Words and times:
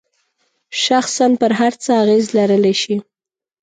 شخصاً 0.83 1.25
پر 1.41 1.51
هر 1.59 1.73
څه 1.83 1.89
اغیز 2.03 2.25
لرلای 2.35 2.75
شي. 2.81 2.95